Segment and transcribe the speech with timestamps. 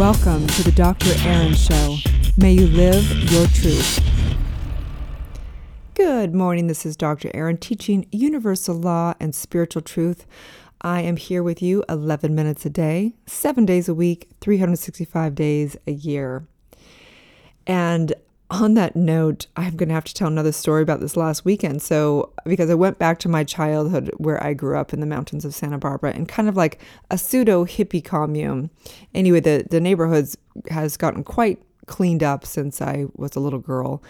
[0.00, 1.12] Welcome to the Dr.
[1.26, 1.98] Erin Show.
[2.38, 4.00] May you live your truth.
[5.92, 6.68] Good morning.
[6.68, 7.30] This is Dr.
[7.34, 10.24] Erin teaching universal law and spiritual truth.
[10.80, 15.76] I am here with you 11 minutes a day, seven days a week, 365 days
[15.86, 16.46] a year.
[17.66, 18.14] And
[18.50, 21.82] on that note, I'm going to have to tell another story about this last weekend.
[21.82, 25.44] So, because I went back to my childhood where I grew up in the mountains
[25.44, 28.70] of Santa Barbara and kind of like a pseudo hippie commune.
[29.14, 30.36] Anyway, the, the neighborhoods
[30.68, 34.02] has gotten quite cleaned up since I was a little girl.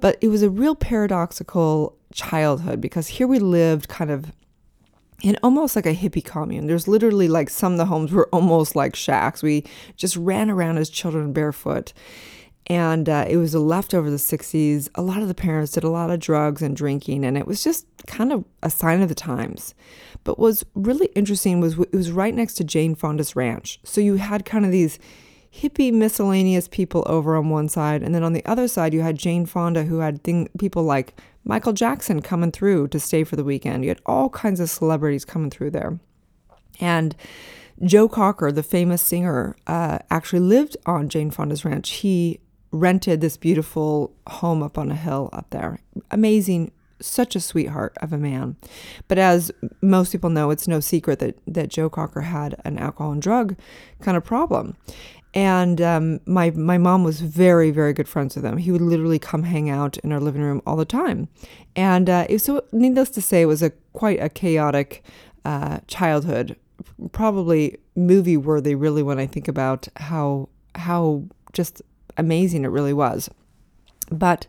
[0.00, 4.32] But it was a real paradoxical childhood because here we lived kind of
[5.22, 6.66] in almost like a hippie commune.
[6.66, 9.42] There's literally like some of the homes were almost like shacks.
[9.42, 9.64] We
[9.96, 11.94] just ran around as children barefoot
[12.68, 14.88] and uh, it was a leftover the 60s.
[14.94, 17.64] A lot of the parents did a lot of drugs and drinking, and it was
[17.64, 19.74] just kind of a sign of the times.
[20.22, 23.80] But was really interesting was it was right next to Jane Fonda's ranch.
[23.84, 24.98] So you had kind of these
[25.50, 29.16] hippie miscellaneous people over on one side, and then on the other side you had
[29.16, 33.44] Jane Fonda, who had thing, people like Michael Jackson coming through to stay for the
[33.44, 33.82] weekend.
[33.82, 35.98] You had all kinds of celebrities coming through there,
[36.80, 37.16] and
[37.82, 41.90] Joe Cocker, the famous singer, uh, actually lived on Jane Fonda's ranch.
[41.90, 45.80] He rented this beautiful home up on a hill up there.
[46.10, 48.56] Amazing, such a sweetheart of a man.
[49.06, 53.12] But as most people know, it's no secret that, that Joe Cocker had an alcohol
[53.12, 53.56] and drug
[54.00, 54.76] kind of problem.
[55.34, 58.56] And um, my my mom was very very good friends with him.
[58.56, 61.28] He would literally come hang out in our living room all the time,
[61.76, 65.04] and uh, was, so needless to say, it was a quite a chaotic
[65.44, 66.56] uh, childhood.
[67.12, 71.82] Probably movie worthy, really, when I think about how how just
[72.18, 73.30] amazing it really was.
[74.10, 74.46] But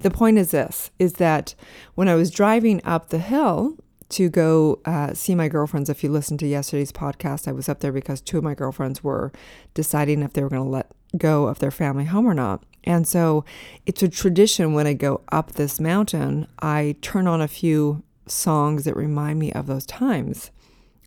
[0.00, 1.54] the point is this is that
[1.94, 3.76] when I was driving up the hill
[4.10, 7.80] to go uh, see my girlfriends, if you listened to yesterday's podcast, I was up
[7.80, 9.32] there because two of my girlfriends were
[9.74, 12.62] deciding if they were going to let go of their family home or not.
[12.84, 13.44] And so
[13.84, 18.84] it's a tradition when I go up this mountain, I turn on a few songs
[18.84, 20.50] that remind me of those times.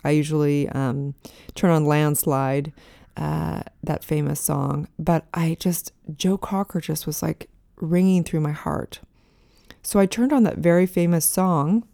[0.03, 1.15] I usually um,
[1.55, 2.73] turn on Landslide
[3.19, 7.49] uh, that famous song, but I just, Joe Cocker just was like
[7.81, 9.01] ringing through my heart.
[9.83, 11.85] So I turned on that very famous song,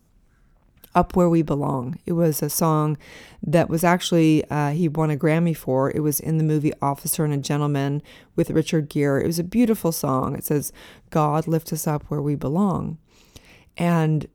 [0.93, 1.97] Up Where We Belong.
[2.05, 2.97] It was a song
[3.41, 5.89] that was actually, uh, he won a Grammy for.
[5.89, 8.03] It was in the movie Officer and a Gentleman
[8.35, 9.23] with Richard Gere.
[9.23, 10.35] It was a beautiful song.
[10.35, 10.71] It says,
[11.09, 12.99] God lift us up where we belong.
[13.77, 14.27] And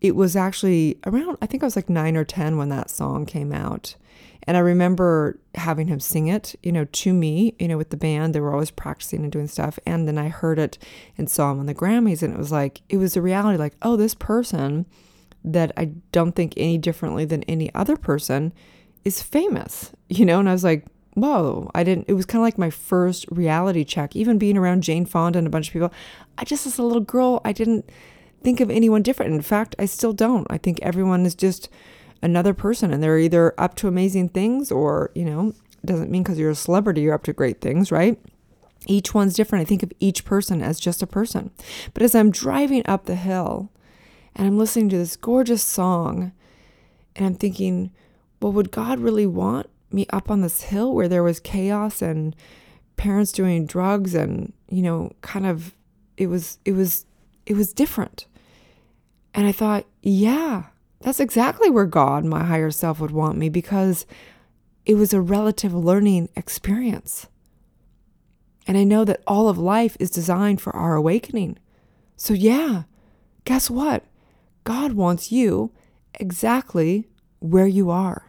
[0.00, 3.26] it was actually around, I think I was like nine or 10 when that song
[3.26, 3.96] came out.
[4.44, 7.98] And I remember having him sing it, you know, to me, you know, with the
[7.98, 8.34] band.
[8.34, 9.78] They were always practicing and doing stuff.
[9.84, 10.78] And then I heard it
[11.18, 12.22] and saw him on the Grammys.
[12.22, 14.86] And it was like, it was a reality like, oh, this person
[15.44, 18.54] that I don't think any differently than any other person
[19.04, 20.40] is famous, you know?
[20.40, 23.84] And I was like, whoa, I didn't, it was kind of like my first reality
[23.84, 24.16] check.
[24.16, 25.92] Even being around Jane Fonda and a bunch of people,
[26.38, 27.90] I just, as a little girl, I didn't
[28.42, 29.34] think of anyone different.
[29.34, 30.46] In fact, I still don't.
[30.50, 31.68] I think everyone is just,
[32.22, 35.54] another person and they're either up to amazing things or, you know,
[35.84, 38.18] doesn't mean because you're a celebrity you're up to great things, right?
[38.86, 39.62] Each one's different.
[39.62, 41.50] I think of each person as just a person.
[41.94, 43.70] But as I'm driving up the hill
[44.34, 46.32] and I'm listening to this gorgeous song
[47.14, 47.92] and I'm thinking,
[48.40, 52.34] well, would God really want me up on this hill where there was chaos and
[52.96, 55.74] parents doing drugs and, you know, kind of
[56.16, 57.06] it was it was
[57.48, 58.26] it was different.
[59.32, 60.64] And I thought, yeah,
[61.00, 64.04] that's exactly where God, my higher self, would want me because
[64.84, 67.26] it was a relative learning experience.
[68.66, 71.58] And I know that all of life is designed for our awakening.
[72.16, 72.82] So, yeah,
[73.44, 74.04] guess what?
[74.64, 75.72] God wants you
[76.20, 78.26] exactly where you are.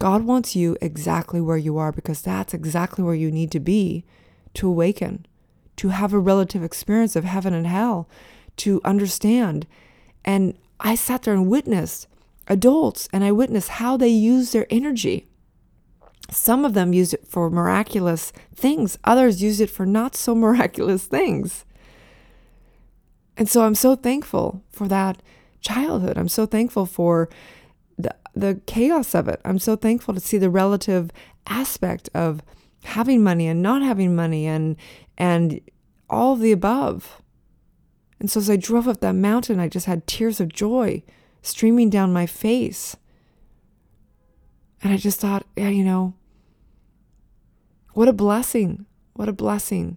[0.00, 4.04] God wants you exactly where you are because that's exactly where you need to be
[4.54, 5.26] to awaken,
[5.76, 8.08] to have a relative experience of heaven and hell,
[8.56, 9.66] to understand
[10.26, 12.08] and I sat there and witnessed
[12.48, 15.26] adults and I witnessed how they use their energy.
[16.30, 21.06] Some of them use it for miraculous things, others use it for not so miraculous
[21.06, 21.64] things.
[23.36, 25.22] And so I'm so thankful for that
[25.60, 26.18] childhood.
[26.18, 27.28] I'm so thankful for
[27.98, 29.40] the, the chaos of it.
[29.44, 31.10] I'm so thankful to see the relative
[31.46, 32.42] aspect of
[32.86, 34.76] having money and not having money and
[35.18, 35.60] and
[36.08, 37.22] all of the above.
[38.18, 41.02] And so as I drove up that mountain, I just had tears of joy
[41.42, 42.96] streaming down my face.
[44.82, 46.14] And I just thought, yeah, you know,
[47.92, 48.86] what a blessing.
[49.14, 49.96] What a blessing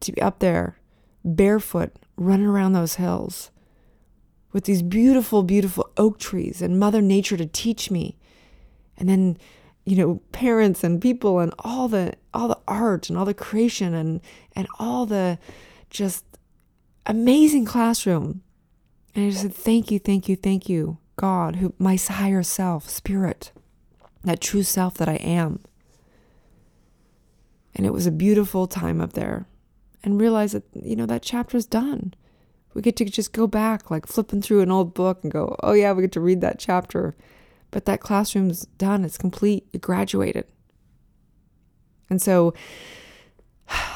[0.00, 0.76] to be up there
[1.24, 3.50] barefoot, running around those hills
[4.52, 8.16] with these beautiful, beautiful oak trees and Mother Nature to teach me.
[8.96, 9.38] And then
[9.84, 13.94] you know, parents and people and all the all the art and all the creation
[13.94, 14.20] and
[14.54, 15.38] and all the
[15.88, 16.24] just
[17.06, 18.42] amazing classroom.
[19.14, 22.88] And I just said, Thank you, thank you, thank you, God, who my higher self,
[22.88, 23.52] spirit,
[24.24, 25.60] that true self that I am.
[27.74, 29.46] And it was a beautiful time up there.
[30.02, 32.14] And realize that, you know, that chapter's done.
[32.72, 35.72] We get to just go back, like flipping through an old book and go, oh,
[35.72, 37.14] yeah, we get to read that chapter.
[37.70, 40.46] But that classroom's done, it's complete, it graduated.
[42.08, 42.52] And so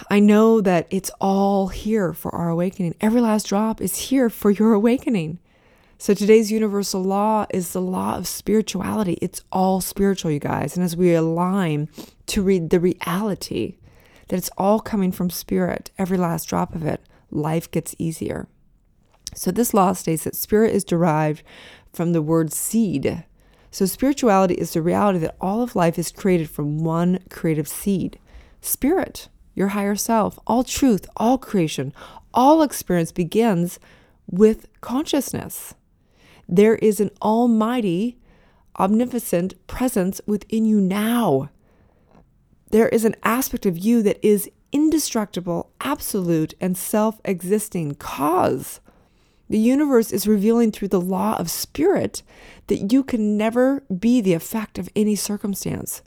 [0.09, 2.95] I know that it's all here for our awakening.
[3.01, 5.41] Every last drop is here for your awakening.
[5.99, 9.19] So today's universal law is the law of spirituality.
[9.21, 10.77] It's all spiritual, you guys.
[10.77, 11.89] And as we align
[12.27, 13.79] to read the reality
[14.29, 17.01] that it's all coming from spirit, every last drop of it,
[17.31, 18.49] life gets easier.
[19.35, 21.43] So this law states that spirit is derived
[21.93, 23.25] from the word seed.
[23.75, 28.21] So spirituality is the reality that all of life is created from one creative seed.
[28.61, 29.27] Spirit,
[29.57, 31.93] your higher self, all truth, all creation,
[32.33, 33.81] all experience begins
[34.31, 35.75] with consciousness.
[36.49, 38.17] There is an almighty,
[38.79, 41.51] omnipotent presence within you now.
[42.71, 48.79] There is an aspect of you that is indestructible, absolute, and self existing cause.
[49.49, 52.23] The universe is revealing through the law of spirit
[52.69, 56.03] that you can never be the effect of any circumstance.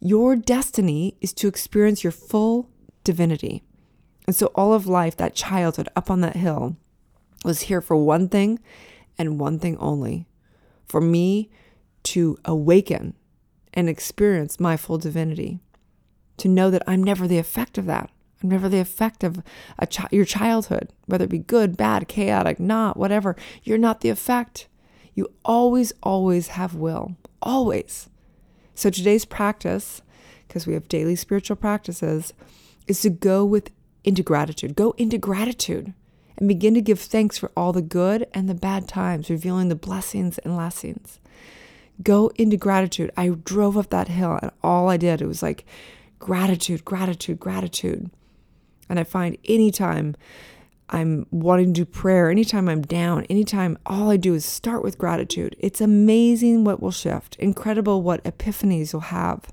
[0.00, 2.70] Your destiny is to experience your full
[3.04, 3.62] divinity.
[4.26, 6.76] And so, all of life, that childhood up on that hill,
[7.44, 8.58] was here for one thing
[9.18, 10.26] and one thing only
[10.90, 11.48] for me
[12.02, 13.14] to awaken
[13.72, 15.60] and experience my full divinity.
[16.38, 18.10] To know that I'm never the effect of that.
[18.42, 19.42] Never the effect of
[19.90, 23.36] chi- your childhood, whether it be good, bad, chaotic, not, whatever.
[23.62, 24.66] You're not the effect.
[25.14, 27.16] You always, always have will.
[27.42, 28.08] Always.
[28.74, 30.00] So today's practice,
[30.48, 32.32] because we have daily spiritual practices,
[32.86, 33.70] is to go with
[34.04, 34.74] into gratitude.
[34.74, 35.92] Go into gratitude
[36.38, 39.74] and begin to give thanks for all the good and the bad times, revealing the
[39.74, 41.20] blessings and lessons.
[42.02, 43.10] Go into gratitude.
[43.16, 45.66] I drove up that hill and all I did, it was like
[46.18, 48.10] gratitude, gratitude, gratitude.
[48.90, 50.16] And I find anytime
[50.90, 54.98] I'm wanting to do prayer, anytime I'm down, anytime all I do is start with
[54.98, 59.44] gratitude, it's amazing what will shift, incredible what epiphanies you'll have.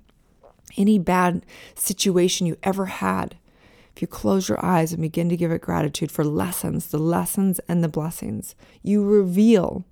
[0.76, 1.46] Any bad
[1.76, 3.38] situation you ever had,
[3.96, 7.60] if you close your eyes and begin to give it gratitude for lessons, the lessons
[7.70, 9.86] and the blessings, you reveal,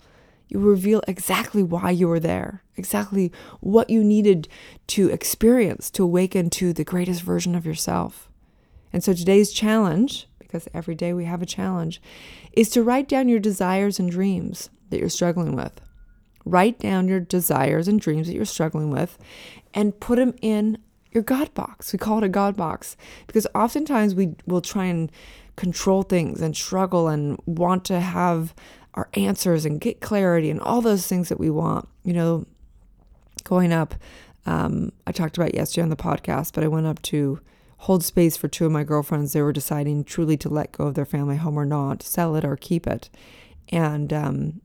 [0.47, 4.47] you reveal exactly why you were there, exactly what you needed
[4.87, 8.29] to experience to awaken to the greatest version of yourself.
[8.95, 12.01] And so today's challenge, because every day we have a challenge,
[12.53, 15.81] is to write down your desires and dreams that you're struggling with.
[16.45, 19.17] Write down your desires and dreams that you're struggling with
[19.73, 20.77] and put them in
[21.11, 21.91] your God box.
[21.91, 22.95] We call it a God box
[23.27, 25.11] because oftentimes we will try and
[25.57, 28.55] control things and struggle and want to have
[28.93, 31.89] our answers and get clarity and all those things that we want.
[32.05, 32.45] You know,
[33.43, 33.93] going up,
[34.45, 37.41] um, I talked about yesterday on the podcast, but I went up to
[37.77, 39.33] hold space for two of my girlfriends.
[39.33, 42.45] They were deciding truly to let go of their family home or not, sell it
[42.45, 43.09] or keep it.
[43.69, 44.61] And um,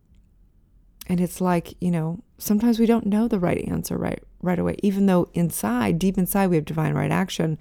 [1.07, 4.77] and it's like, you know, sometimes we don't know the right answer right right away,
[4.83, 7.59] even though inside, deep inside, we have divine right action.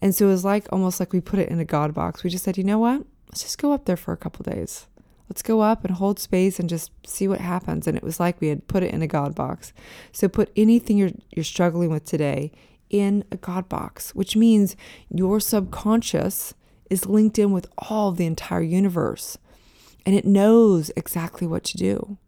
[0.00, 2.24] And so it was like almost like we put it in a God box.
[2.24, 3.04] We just said, you know what?
[3.28, 4.86] Let's just go up there for a couple days.
[5.28, 7.86] Let's go up and hold space and just see what happens.
[7.86, 9.72] And it was like we had put it in a God box.
[10.10, 12.52] So put anything you're you're struggling with today
[12.92, 14.76] in a God box, which means
[15.08, 16.54] your subconscious
[16.88, 19.38] is linked in with all the entire universe.
[20.06, 22.18] And it knows exactly what to do.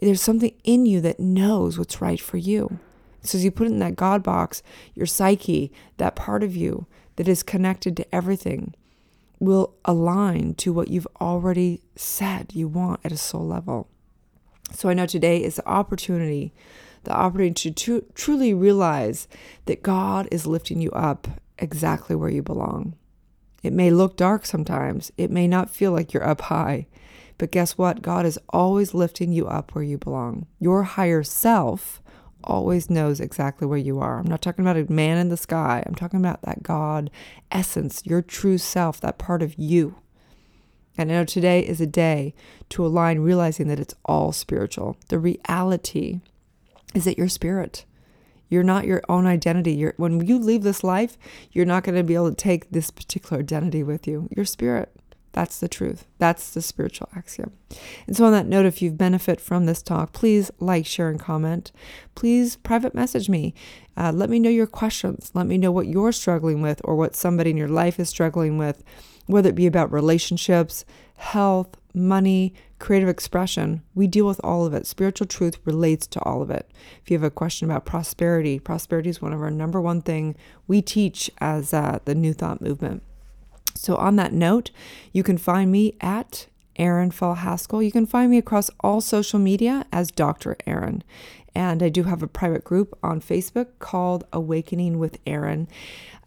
[0.00, 2.78] There's something in you that knows what's right for you.
[3.22, 4.62] So as you put it in that God box,
[4.94, 6.86] your psyche, that part of you
[7.16, 8.74] that is connected to everything,
[9.40, 13.88] will align to what you've already said you want at a soul level.
[14.72, 16.52] So I know today is the opportunity,
[17.04, 19.28] the opportunity to tr- truly realize
[19.66, 22.94] that God is lifting you up exactly where you belong.
[23.62, 25.10] It may look dark sometimes.
[25.16, 26.86] It may not feel like you're up high.
[27.38, 28.02] But guess what?
[28.02, 30.46] God is always lifting you up where you belong.
[30.60, 32.02] Your higher self
[32.44, 34.18] always knows exactly where you are.
[34.18, 35.82] I'm not talking about a man in the sky.
[35.86, 37.10] I'm talking about that God
[37.50, 39.96] essence, your true self, that part of you.
[40.96, 42.34] And I know today is a day
[42.68, 44.96] to align, realizing that it's all spiritual.
[45.08, 46.20] The reality
[46.94, 47.84] is it you're spirit.
[48.48, 49.72] You're not your own identity.
[49.72, 51.18] You're, when you leave this life,
[51.52, 54.28] you're not going to be able to take this particular identity with you.
[54.34, 54.94] Your spirit.
[55.34, 56.06] That's the truth.
[56.18, 57.52] That's the spiritual axiom.
[58.06, 61.18] And so, on that note, if you've benefit from this talk, please like, share, and
[61.18, 61.72] comment.
[62.14, 63.52] Please private message me.
[63.96, 65.32] Uh, let me know your questions.
[65.34, 68.58] Let me know what you're struggling with or what somebody in your life is struggling
[68.58, 68.84] with,
[69.26, 70.84] whether it be about relationships,
[71.16, 73.82] health, money, creative expression.
[73.94, 74.86] We deal with all of it.
[74.86, 76.70] Spiritual truth relates to all of it.
[77.02, 80.36] If you have a question about prosperity, prosperity is one of our number one thing
[80.66, 83.02] we teach as uh, the New Thought movement.
[83.74, 84.70] So, on that note,
[85.12, 87.82] you can find me at Erin Fall Haskell.
[87.82, 90.56] You can find me across all social media as Dr.
[90.66, 91.02] Erin.
[91.54, 95.68] And I do have a private group on Facebook called Awakening with Erin.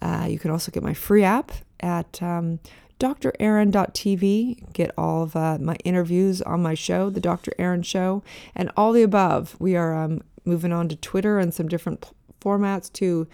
[0.02, 2.60] Uh, you can also get my free app at um,
[3.00, 4.74] drerin.tv.
[4.74, 7.54] Get all of uh, my interviews on my show, The Dr.
[7.58, 8.24] Erin Show,
[8.56, 9.56] and all the above.
[9.60, 12.10] We are um, moving on to Twitter and some different p-
[12.42, 13.28] formats to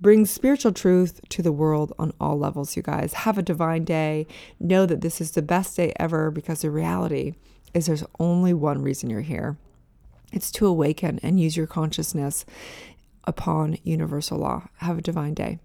[0.00, 3.12] Bring spiritual truth to the world on all levels, you guys.
[3.14, 4.28] Have a divine day.
[4.60, 7.34] Know that this is the best day ever because the reality
[7.74, 9.58] is there's only one reason you're here
[10.32, 12.44] it's to awaken and use your consciousness
[13.24, 14.68] upon universal law.
[14.76, 15.58] Have a divine day.